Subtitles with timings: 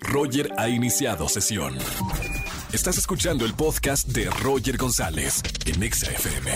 [0.00, 1.76] Roger ha iniciado sesión.
[2.72, 6.50] Estás escuchando el podcast de Roger González en Exa FM.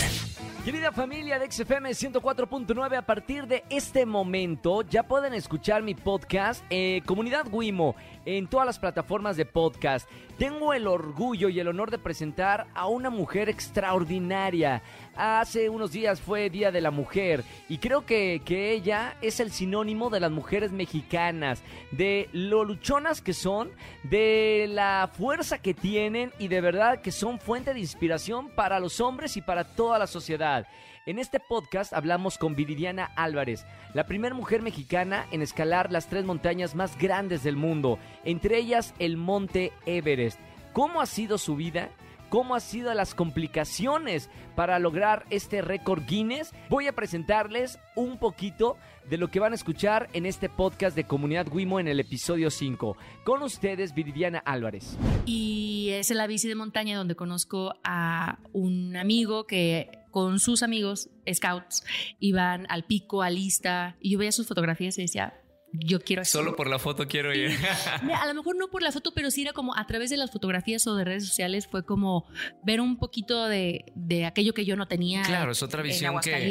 [0.64, 6.64] Querida familia de XFM 104.9, a partir de este momento ya pueden escuchar mi podcast
[6.71, 10.08] eh, Comunidad Wimo en todas las plataformas de podcast.
[10.38, 14.85] Tengo el orgullo y el honor de presentar a una mujer extraordinaria.
[15.15, 19.52] Hace unos días fue Día de la Mujer y creo que, que ella es el
[19.52, 23.70] sinónimo de las mujeres mexicanas, de lo luchonas que son,
[24.05, 29.01] de la fuerza que tienen y de verdad que son fuente de inspiración para los
[29.01, 30.66] hombres y para toda la sociedad.
[31.05, 36.24] En este podcast hablamos con Viridiana Álvarez, la primera mujer mexicana en escalar las tres
[36.24, 40.41] montañas más grandes del mundo, entre ellas el Monte Everest.
[40.73, 41.91] ¿Cómo ha sido su vida?
[42.33, 46.51] Cómo han sido las complicaciones para lograr este récord Guinness.
[46.71, 51.05] Voy a presentarles un poquito de lo que van a escuchar en este podcast de
[51.05, 52.97] Comunidad Wimo en el episodio 5.
[53.25, 54.97] Con ustedes, Viridiana Álvarez.
[55.27, 60.63] Y es en la bici de montaña donde conozco a un amigo que con sus
[60.63, 61.85] amigos scouts
[62.19, 65.34] iban al pico, a lista, y yo veía sus fotografías y decía,
[65.72, 67.50] yo quiero Solo por la foto quiero ir.
[68.20, 70.30] a lo mejor no por la foto, pero sí era como a través de las
[70.30, 72.26] fotografías o de redes sociales fue como
[72.62, 75.22] ver un poquito de, de aquello que yo no tenía.
[75.22, 76.42] Claro, es otra visión que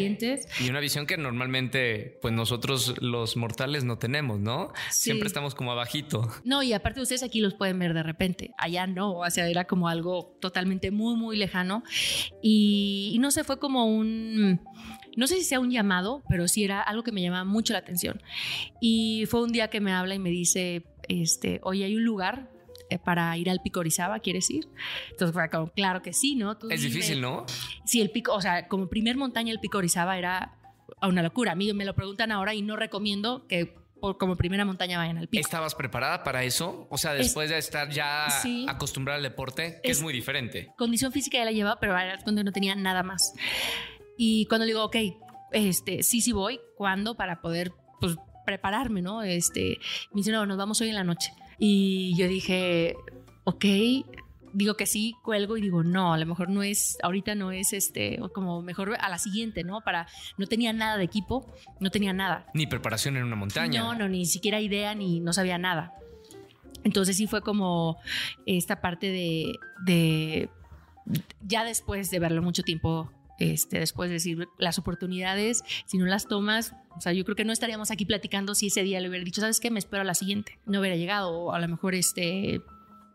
[0.59, 4.73] y una visión que normalmente pues nosotros los mortales no tenemos, ¿no?
[4.89, 6.29] Siempre estamos como abajito.
[6.43, 9.65] No, y aparte ustedes aquí los pueden ver de repente, allá no, o sea, era
[9.65, 11.83] como algo totalmente muy muy lejano
[12.41, 14.61] y, y no sé, fue como un
[15.17, 17.79] no sé si sea un llamado, pero sí era algo que me llamaba mucho la
[17.79, 18.21] atención.
[18.79, 22.49] Y fue un día que me habla y me dice, este, oye, hay un lugar
[22.89, 24.67] eh, para ir al Pico Orizaba, ¿quieres ir?
[25.11, 26.57] Entonces fue como, claro que sí, ¿no?
[26.69, 27.45] es difícil, ¿no?
[27.85, 30.57] Sí, el pico, o sea, como primer montaña el Pico Orizaba era
[31.01, 31.53] una locura.
[31.53, 33.75] A mí me lo preguntan ahora y no recomiendo que
[34.17, 35.41] como primera montaña vayan al pico.
[35.41, 36.87] ¿Estabas preparada para eso?
[36.89, 38.27] O sea, después de estar ya
[38.67, 40.73] acostumbrada al deporte, que es, muy diferente.
[40.75, 43.33] Condición física ya la llevaba, pero era cuando no tenía nada más.
[44.23, 44.97] Y cuando le digo, ok,
[45.51, 47.15] este, sí, sí voy, ¿cuándo?
[47.15, 49.23] Para poder, pues, prepararme, ¿no?
[49.23, 49.79] Este,
[50.13, 51.33] me dice, no, nos vamos hoy en la noche.
[51.57, 52.95] Y yo dije,
[53.45, 53.65] ok,
[54.53, 57.73] digo que sí, cuelgo y digo, no, a lo mejor no es, ahorita no es
[57.73, 59.81] este, como mejor a la siguiente, ¿no?
[59.81, 60.05] Para,
[60.37, 62.45] no tenía nada de equipo, no tenía nada.
[62.53, 63.81] Ni preparación en una montaña.
[63.81, 65.95] No, no, ni siquiera idea, ni no sabía nada.
[66.83, 67.97] Entonces sí fue como
[68.45, 70.51] esta parte de, de
[71.41, 76.27] ya después de verlo mucho tiempo este, después de decir las oportunidades, si no las
[76.27, 79.23] tomas, o sea, yo creo que no estaríamos aquí platicando si ese día le hubiera
[79.23, 79.71] dicho, ¿sabes qué?
[79.71, 80.59] Me espero a la siguiente.
[80.65, 82.61] No hubiera llegado o a lo mejor este,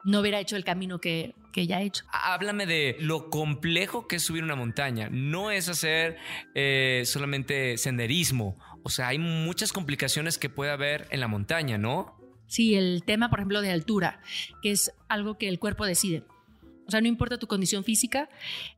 [0.04, 2.04] no hubiera hecho el camino que, que ya he hecho.
[2.12, 5.09] Háblame de lo complejo que es subir una montaña.
[5.10, 6.16] No es hacer
[6.54, 8.59] eh, solamente senderismo.
[8.83, 12.16] O sea, hay muchas complicaciones que puede haber en la montaña, ¿no?
[12.47, 14.21] Sí, el tema, por ejemplo, de altura,
[14.62, 16.22] que es algo que el cuerpo decide.
[16.87, 18.29] O sea, no importa tu condición física,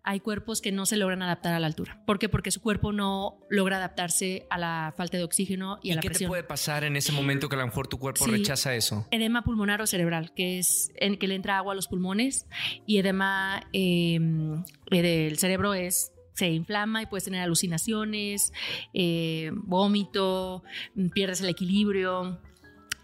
[0.02, 2.02] hay cuerpos que no se logran adaptar a la altura.
[2.06, 2.28] ¿Por qué?
[2.28, 6.08] Porque su cuerpo no logra adaptarse a la falta de oxígeno y, a la qué
[6.08, 6.28] presión.
[6.28, 9.06] ¿Qué te puede pasar en ese momento que a lo mejor tu cuerpo rechaza eso?
[9.10, 12.46] Edema pulmonar o cerebral, que es en que le entra agua a los pulmones
[12.86, 18.52] y edema em, del cerebro es se inflama y puedes tener alucinaciones,
[18.94, 20.62] eh, vómito,
[21.12, 22.40] pierdes el equilibrio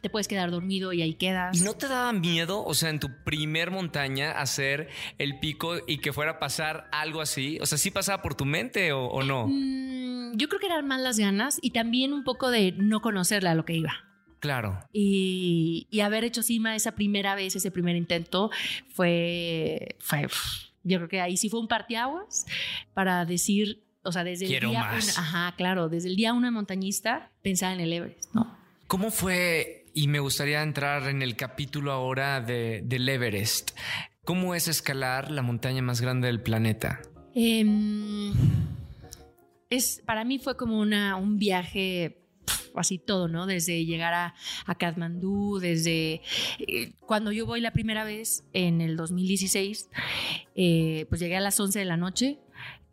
[0.05, 1.59] te puedes quedar dormido y ahí quedas.
[1.59, 5.97] ¿Y no te daba miedo, o sea, en tu primer montaña hacer el pico y
[5.97, 7.59] que fuera a pasar algo así?
[7.63, 9.47] O sea, ¿sí pasaba por tu mente o, no?
[9.49, 13.53] Mm, yo creo que eran más las ganas y también un poco de no conocerla
[13.53, 13.95] a lo que iba.
[14.41, 14.79] Claro.
[14.93, 18.51] Y, haber hecho cima esa primera vez, ese primer intento,
[18.93, 20.29] fue, fue
[20.83, 22.45] yo creo que ahí sí fue un parteaguas
[22.93, 25.19] para decir, o sea, desde el día más.
[25.19, 28.55] ajá, claro, desde el día una montañista pensaba en el Everest, ¿no?
[28.87, 33.71] ¿Cómo fue y me gustaría entrar en el capítulo ahora de, del Everest.
[34.25, 37.01] ¿Cómo es escalar la montaña más grande del planeta?
[37.35, 38.33] Em,
[39.71, 42.21] es, para mí fue como una, un viaje
[42.75, 43.47] así todo, ¿no?
[43.47, 44.35] Desde llegar a,
[44.67, 46.23] a Kathmandú, desde
[46.59, 49.91] eh, cuando yo voy la primera vez en el 2016,
[50.57, 52.41] eh, pues llegué a las 11 de la noche,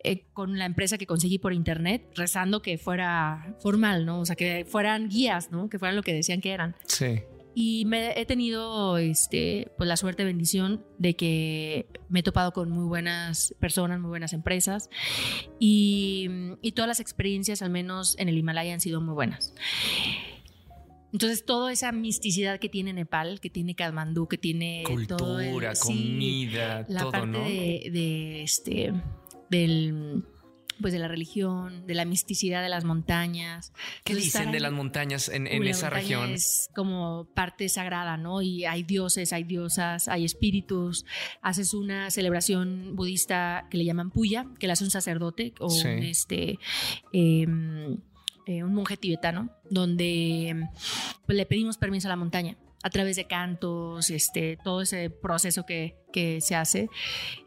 [0.04, 4.22] eh, con la empresa que conseguí por internet, rezando que fuera formal, ¿no?
[4.22, 5.70] O sea, que fueran guías, ¿no?
[5.70, 6.76] Que fueran lo que decían que eran.
[6.86, 7.22] Sí.
[7.54, 12.70] Y me he tenido este, pues la suerte, bendición de que me he topado con
[12.70, 14.90] muy buenas personas, muy buenas empresas
[15.60, 16.30] y,
[16.62, 19.54] y todas las experiencias, al menos en el Himalaya, han sido muy buenas.
[21.12, 27.02] Entonces, toda esa misticidad que tiene Nepal, que tiene Kathmandú, que tiene cultura, comida, la
[27.02, 27.44] todo, parte ¿no?
[27.44, 28.94] de, de, este
[29.52, 30.24] del
[30.82, 33.72] pues de la religión, de la misticidad de las montañas.
[34.04, 36.32] ¿Qué Entonces, dicen de las montañas en, esa montaña región?
[36.32, 38.42] Es como parte sagrada, ¿no?
[38.42, 41.06] Y hay dioses, hay diosas, hay espíritus.
[41.44, 45.88] Haces una celebración budista que le llaman puya, que la hace un sacerdote o Sí.
[45.88, 46.58] un, este,
[47.14, 47.98] em,
[48.48, 50.68] eh, un monje tibetano, donde
[51.28, 55.66] pues, le pedimos permiso a la montaña a través de cantos, este, todo ese proceso
[55.66, 56.90] que, que se hace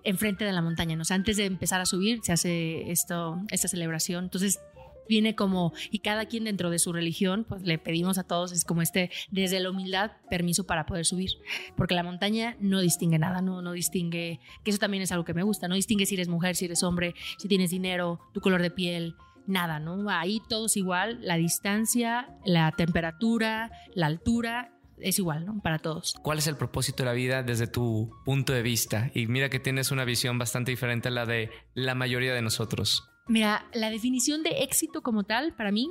[0.05, 0.97] enfrente de la montaña.
[0.97, 1.03] ¿no?
[1.03, 4.25] O sea, antes de empezar a subir se hace esto, esta celebración.
[4.25, 4.61] Entonces
[5.09, 8.65] viene como, y cada quien dentro de su religión, pues le pedimos a todos, es
[8.65, 11.31] como este, desde la humildad, permiso para poder subir.
[11.77, 15.35] Porque la montaña no distingue nada, no, no distingue, que eso también es algo que
[15.35, 18.63] me gusta, no distingue si eres mujer, si eres hombre, si tienes dinero, tu color
[18.63, 19.17] de piel.
[19.47, 20.09] Nada, ¿no?
[20.09, 25.61] Ahí todo es igual, la distancia, la temperatura, la altura, es igual, ¿no?
[25.61, 26.15] Para todos.
[26.23, 29.11] ¿Cuál es el propósito de la vida desde tu punto de vista?
[29.15, 33.09] Y mira que tienes una visión bastante diferente a la de la mayoría de nosotros.
[33.27, 35.91] Mira, la definición de éxito como tal, para mí,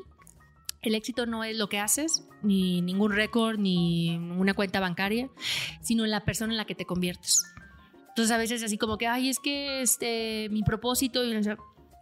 [0.82, 5.30] el éxito no es lo que haces, ni ningún récord, ni una cuenta bancaria,
[5.82, 7.44] sino la persona en la que te conviertes.
[8.10, 11.22] Entonces a veces así como que, ay, es que este, mi propósito,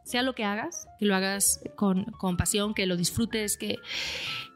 [0.03, 3.77] sea lo que hagas, que lo hagas con, con pasión, que lo disfrutes, que...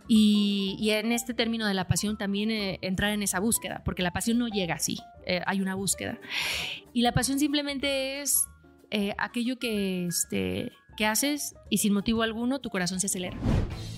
[0.07, 4.03] Y, y en este término de la pasión también eh, entrar en esa búsqueda, porque
[4.03, 6.19] la pasión no llega así, eh, hay una búsqueda.
[6.93, 8.45] Y la pasión simplemente es
[8.91, 13.37] eh, aquello que, este, que haces y sin motivo alguno tu corazón se acelera.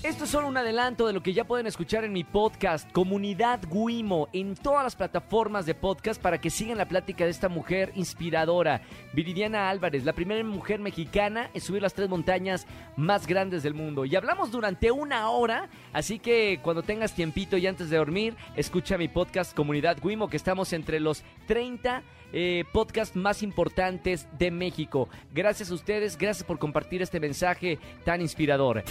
[0.03, 3.59] Esto es solo un adelanto de lo que ya pueden escuchar en mi podcast, Comunidad
[3.69, 7.91] Guimo, en todas las plataformas de podcast para que sigan la plática de esta mujer
[7.95, 8.81] inspiradora,
[9.13, 14.05] Viridiana Álvarez, la primera mujer mexicana en subir las tres montañas más grandes del mundo.
[14.05, 18.97] Y hablamos durante una hora, así que cuando tengas tiempito y antes de dormir, escucha
[18.97, 22.03] mi podcast Comunidad Guimo, que estamos entre los 30
[22.33, 25.09] eh, podcasts más importantes de México.
[25.33, 28.83] Gracias a ustedes, gracias por compartir este mensaje tan inspirador.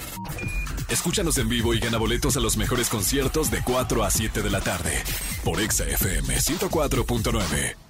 [0.88, 4.50] Escúchanos en vivo y gana boletos a los mejores conciertos de 4 a 7 de
[4.50, 5.02] la tarde
[5.44, 7.85] por Exa FM 104.9.